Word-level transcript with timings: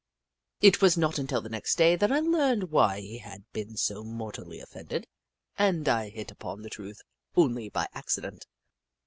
It 0.61 0.81
was 0.81 0.97
not 0.97 1.19
until 1.19 1.41
the 1.41 1.49
next 1.49 1.75
day 1.77 1.95
that 1.95 2.11
I 2.11 2.21
learned 2.21 2.71
why 2.71 2.99
he 3.01 3.19
had 3.19 3.43
been 3.53 3.77
so 3.77 4.03
mortally 4.03 4.59
offended, 4.59 5.05
and 5.59 5.87
I 5.87 6.09
Hoot 6.09 6.15
Mon 6.17 6.17
219 6.17 6.17
hit 6.17 6.31
upon 6.31 6.61
the 6.63 6.69
truth 6.71 7.01
only 7.35 7.69
by 7.69 7.87
accident. 7.93 8.47